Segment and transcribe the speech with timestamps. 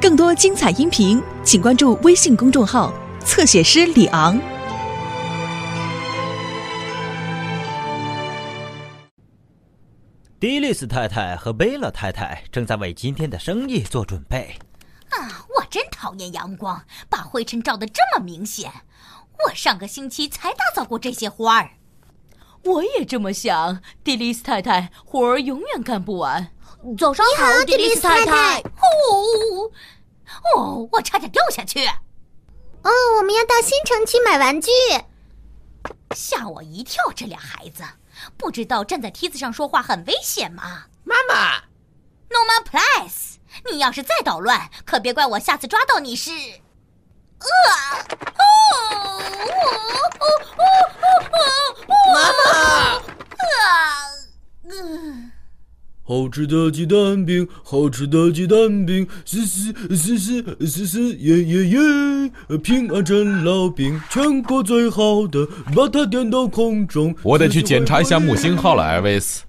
[0.00, 2.92] 更多精彩音频，请关注微信公众号
[3.24, 4.38] “侧写师李昂”。
[10.38, 14.58] 迪丽斯太太和贝勒太太正在为今天的生意做准备。
[15.08, 18.70] 啊，我真讨厌阳光，把灰尘照得这么明显。
[19.46, 21.70] 我上个星期才打扫过这些花儿。
[22.64, 26.50] 我也这么想，迪丽斯太太，活儿永远干不完。
[26.98, 28.60] 早上好，迪丽斯太太。
[28.60, 29.70] 哦，
[30.54, 31.86] 哦，我差点掉下去。
[31.86, 34.70] 哦，我们要到新城去买玩具。
[36.14, 37.02] 吓我一跳！
[37.16, 37.82] 这俩孩子
[38.36, 40.84] 不知道站在梯子上说话很危险吗？
[41.02, 41.56] 妈妈
[42.28, 43.36] ，Norman Place，
[43.70, 46.30] 你要是再捣乱，可别怪我下次抓到你是。
[46.30, 47.93] 呃，
[56.06, 62.58] 好吃的鸡蛋饼，好吃的鸡蛋饼，嘶嘶嘶嘶嘶嘶耶耶耶！
[62.58, 67.14] 平安镇烙饼，全国最好的，把它点到空中。
[67.22, 69.44] 我得去检查一下木星号了，艾维斯，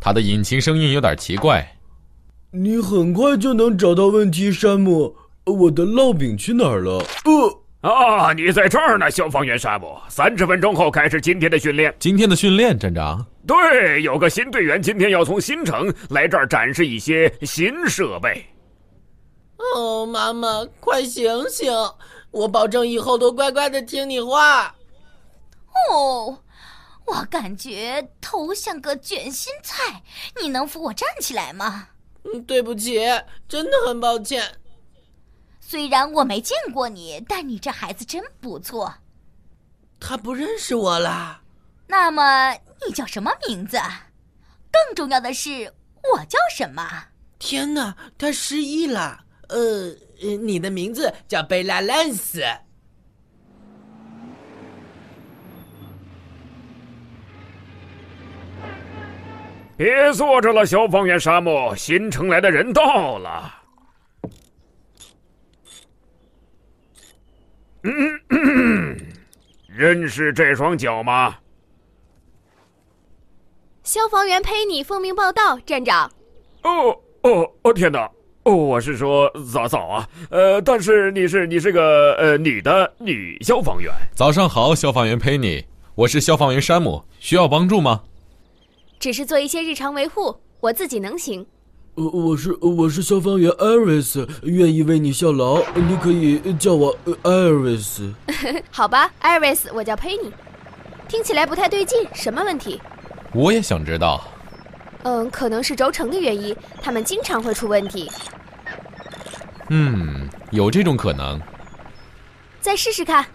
[0.00, 1.76] 它的引擎声音有点奇怪。
[2.50, 5.14] 你很快就能找到问题，山姆。
[5.44, 6.98] 我的烙饼去哪儿了？
[7.24, 7.59] 呃。
[7.80, 9.98] 啊，你在这儿呢，消防员沙姆。
[10.08, 11.94] 三十分钟后开始今天的训练。
[11.98, 13.24] 今天的训练，站长。
[13.46, 18.44] 对，有个新队员今天要从新城来这儿展示一些新设备。
[19.74, 21.72] 哦，妈妈，快醒醒！
[22.30, 24.74] 我保证以后都乖乖的听你话。
[25.90, 26.38] 哦，
[27.06, 30.02] 我感觉头像个卷心菜，
[30.40, 31.88] 你能扶我站起来吗？
[32.24, 33.00] 嗯，对不起，
[33.48, 34.44] 真的很抱歉。
[35.70, 38.92] 虽然我没见过你，但你这孩子真不错。
[40.00, 41.40] 他不认识我啦。
[41.86, 42.50] 那么
[42.84, 43.78] 你叫什么名字？
[44.72, 45.72] 更重要的是，
[46.12, 46.82] 我叫什么？
[47.38, 49.20] 天哪，他失忆了。
[49.48, 49.94] 呃，
[50.38, 52.42] 你的名字叫贝拉·兰斯。
[59.76, 63.59] 别坐着了，消防员沙漠，新城来的人到了。
[67.82, 68.96] 嗯，
[69.66, 71.36] 认识这双脚吗？
[73.82, 76.10] 消防员佩妮奉命报道，站长。
[76.62, 77.72] 哦哦哦！
[77.72, 78.10] 天哪！
[78.44, 80.08] 哦，我是说早早啊。
[80.30, 83.90] 呃，但是你是你是个呃女的女消防员。
[84.14, 85.64] 早上好，消防员佩妮，
[85.94, 88.02] 我是消防员山姆，需要帮助吗？
[88.98, 91.46] 只是做一些日常维护，我自己能行。
[91.96, 95.60] 呃，我是我是消防员艾瑞斯，愿意为你效劳。
[95.74, 98.12] 你可以叫我艾瑞斯。
[98.70, 100.32] 好吧，艾瑞斯，我叫佩妮。
[101.08, 102.80] 听起来不太对劲，什么问题？
[103.34, 104.22] 我也想知道。
[105.02, 108.08] 嗯，可能是轴承的原因，他们经常会出问题。
[109.70, 111.40] 嗯，有这种可能。
[112.60, 113.26] 再试试看。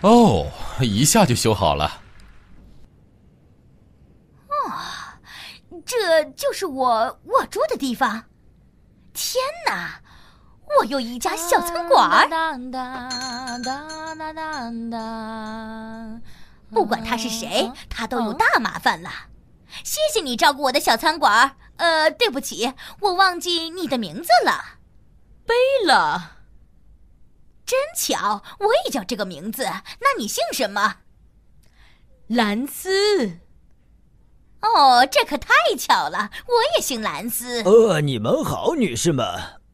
[0.00, 0.46] 哦，
[0.82, 2.02] 一下就修好了。
[4.48, 4.72] 哦，
[5.86, 8.24] 这就是我我住的地方。
[9.12, 10.00] 天哪，
[10.78, 12.28] 我有一家小餐馆。
[16.70, 19.10] 不管他是谁，他都有大麻烦了。
[19.84, 21.56] 谢谢你照顾我的小餐馆。
[21.76, 24.78] 呃，对不起，我忘记你的名字了，
[25.46, 25.54] 贝
[25.86, 26.33] 拉。
[27.66, 29.64] 真巧，我也叫这个名字。
[29.64, 30.96] 那你姓什么？
[32.28, 33.38] 兰斯。
[34.60, 37.62] 哦，这可太巧了，我也姓兰斯。
[37.62, 39.26] 呃，你们好，女士们。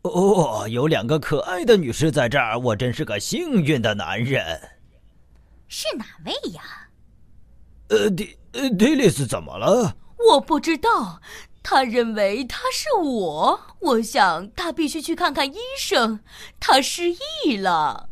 [0.03, 4.61] 哦，有两个可爱的女士在这儿，我真是个幸运的男人。
[5.69, 6.63] 是哪位呀？
[7.91, 9.95] 呃，迪呃迪丽斯怎么了？
[10.31, 11.21] 我不知道。
[11.63, 16.19] 他认为他是我，我想他必须去看看医生。
[16.59, 17.05] 他失
[17.45, 18.09] 忆了。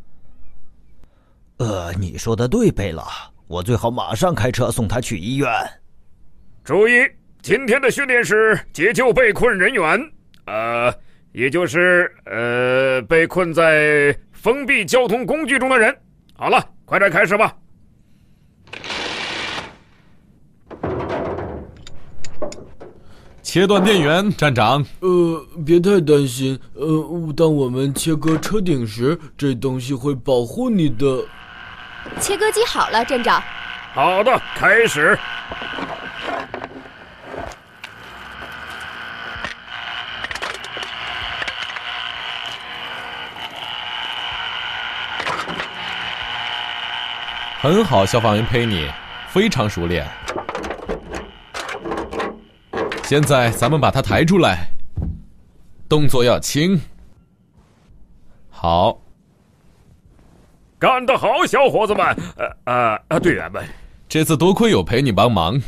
[1.58, 3.04] 呃，你说的对，贝拉，
[3.46, 5.48] 我最好马上开车送他去医院。
[6.62, 7.08] 注意，
[7.42, 10.12] 今天的训练是解救被困人员，
[10.46, 10.94] 呃，
[11.32, 15.96] 也就是呃被困在封闭交通工具中的人。
[16.34, 17.56] 好了，快点开始吧。
[23.50, 24.84] 切断电源，站长。
[25.00, 26.60] 呃，别太担心。
[26.74, 31.24] 呃，当我们切割车顶时，这东西会保护你的。
[32.20, 33.42] 切割机好了，站长。
[33.94, 35.18] 好的，开始。
[47.62, 48.86] 很好，消防员佩妮，
[49.30, 50.06] 非常熟练。
[53.08, 54.68] 现在咱们把他抬出来，
[55.88, 56.78] 动作要轻。
[58.50, 59.00] 好，
[60.78, 62.04] 干得好，小伙子们！
[62.36, 63.64] 呃呃呃，队员们，
[64.10, 65.58] 这次多亏有陪你帮忙，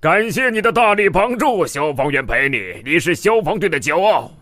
[0.00, 4.32] 感谢你的大力帮助，消防员陪你，你是消防队的骄傲。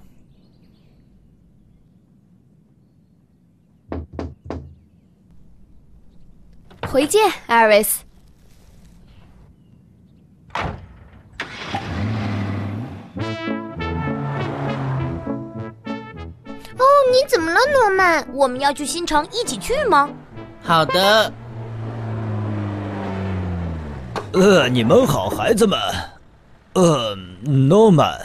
[6.88, 8.05] 回见，艾瑞斯。
[17.12, 18.26] 你怎么了，诺曼？
[18.32, 20.08] 我们要去新城一起去吗？
[20.62, 21.32] 好的。
[24.32, 25.78] 呃，你们好，孩子们。
[26.74, 28.20] 呃，诺曼，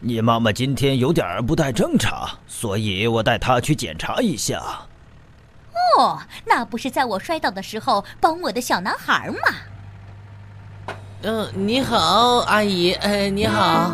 [0.00, 4.62] 你妈妈今天有点不太正常，所以我带她去检查一下。
[5.98, 10.94] 哦，那不是在我摔倒的时候帮我的小男孩吗？
[11.22, 12.92] 嗯，你好，阿姨。
[12.92, 13.90] 哎，你好。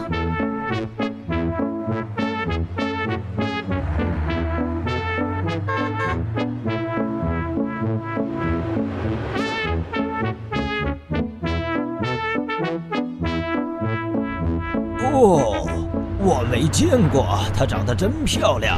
[16.53, 18.77] 没见过，她长得真漂亮。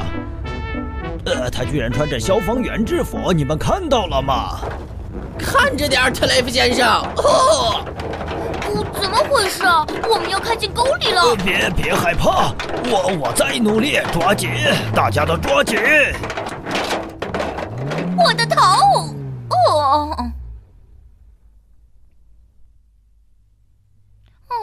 [1.26, 4.60] 呃，她居然穿着消防员制服，你们看到了吗？
[5.36, 6.86] 看着点，特雷弗先生。
[7.16, 7.84] 哦，
[9.02, 9.84] 怎么回事啊？
[10.08, 11.22] 我们要开进沟里了！
[11.22, 12.54] 呃、别别害怕，
[12.84, 14.50] 我我在努力，抓紧，
[14.94, 15.76] 大家都抓紧。
[18.16, 18.60] 我的头！
[19.50, 20.30] 哦，
[24.48, 24.56] 哦。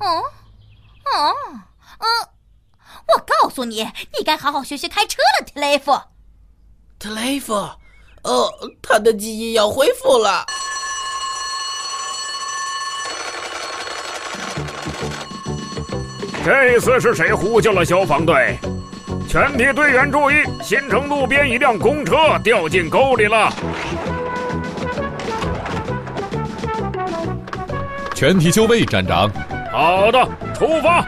[0.00, 0.22] 哦，
[1.14, 2.06] 嗯，
[3.06, 3.84] 我告诉你，
[4.18, 5.92] 你该好好学学开车了，特雷弗。
[6.98, 7.52] 特雷弗，
[8.22, 8.50] 哦，
[8.82, 10.46] 他的记忆要恢复了。
[16.44, 18.58] 这次是谁呼叫了消防队？
[19.28, 23.52] 全体队员注意，新城路边一辆公车掉进沟里了。
[28.14, 29.30] 全体就位，站长。
[29.72, 31.04] 好的，出发。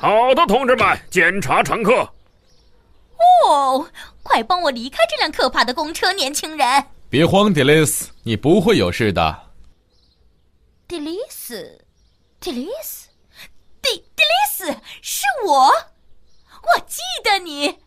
[0.00, 2.08] 好的，同志们，检查乘客。
[3.44, 3.88] 哦，
[4.22, 6.84] 快帮我离开这辆可怕的公车，年轻人。
[7.10, 9.50] 别慌，迪丽斯，你不会有事的。
[10.86, 11.84] 迪丽斯，
[12.38, 13.08] 迪丽斯，
[13.82, 14.66] 迪迪丽斯，
[15.02, 17.80] 是我，我记得你，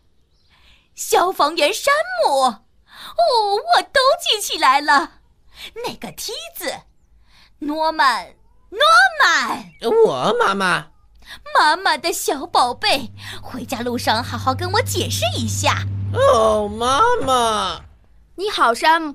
[0.94, 1.94] 消防员山
[2.26, 2.42] 姆。
[2.42, 5.20] 哦，我都记起来了，
[5.86, 6.72] 那个梯子，
[7.60, 8.34] 诺曼，
[8.68, 8.80] 诺
[9.18, 9.64] 曼，
[10.06, 10.91] 我妈妈，
[11.54, 13.10] 妈妈的小宝贝，
[13.42, 15.86] 回家路上好好跟我解释一下。
[16.12, 17.80] 哦，妈妈，
[18.36, 19.14] 你好，山姆，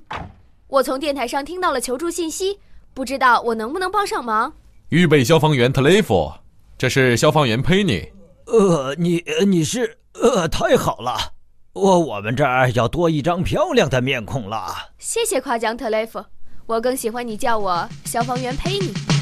[0.67, 2.59] 我从电台上听到了求助信息。
[2.93, 4.53] 不知道我能不能帮上忙？
[4.89, 6.33] 预备消防员特雷弗，
[6.77, 8.11] 这是消防员佩妮。
[8.45, 11.33] 呃，你你是呃，太好了，
[11.73, 14.73] 我我们这儿要多一张漂亮的面孔了。
[14.97, 16.25] 谢谢夸奖，特雷弗，
[16.65, 19.16] 我更喜欢你叫我消防员佩妮。